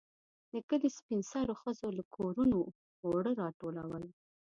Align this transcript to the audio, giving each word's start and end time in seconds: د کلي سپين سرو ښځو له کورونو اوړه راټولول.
د 0.51 0.53
کلي 0.69 0.89
سپين 0.97 1.19
سرو 1.31 1.53
ښځو 1.61 1.87
له 1.97 2.03
کورونو 2.15 2.59
اوړه 3.05 3.31
راټولول. 3.41 4.03